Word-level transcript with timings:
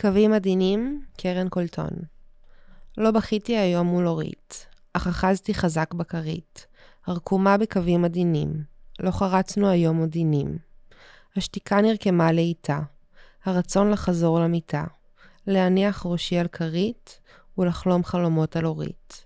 קווים 0.00 0.32
עדינים, 0.32 1.04
קרן 1.18 1.48
קולטון. 1.48 1.90
לא 2.98 3.10
בכיתי 3.10 3.56
היום 3.56 3.86
מול 3.86 4.08
אורית, 4.08 4.66
אך 4.92 5.06
אחזתי 5.06 5.54
חזק 5.54 5.94
בכרית, 5.94 6.66
הרקומה 7.06 7.58
בקווים 7.58 8.04
עדינים, 8.04 8.62
לא 9.00 9.10
חרצנו 9.10 9.68
היום 9.68 9.96
עוד 9.98 10.10
דינים. 10.10 10.58
השתיקה 11.36 11.80
נרקמה 11.80 12.32
לאיטה, 12.32 12.80
הרצון 13.44 13.90
לחזור 13.90 14.40
למיטה, 14.40 14.84
להניח 15.46 16.06
ראשי 16.06 16.38
על 16.38 16.48
כרית 16.48 17.20
ולחלום 17.58 18.04
חלומות 18.04 18.56
על 18.56 18.66
אורית. 18.66 19.24